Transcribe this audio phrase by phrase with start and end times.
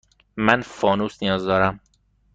[0.37, 1.79] من فانوس نیاز دارم.